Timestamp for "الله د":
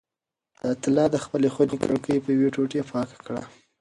0.87-1.17